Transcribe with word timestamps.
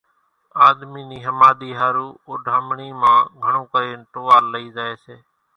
آۮمِي 0.67 1.01
نِي 1.09 1.17
ۿماۮِي 1.25 1.71
ۿارُو 1.79 2.07
اوڍامڻي 2.27 2.89
مان 3.01 3.19
گھڻون 3.43 3.65
ڪرين 3.71 3.99
ٽووال 4.11 4.43
لئي 4.53 4.65
زائي 4.75 4.95
سي۔ 5.03 5.15